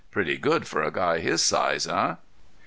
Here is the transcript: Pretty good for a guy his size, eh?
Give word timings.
Pretty 0.09 0.35
good 0.35 0.67
for 0.67 0.81
a 0.81 0.89
guy 0.89 1.19
his 1.19 1.43
size, 1.43 1.85
eh? 1.85 2.15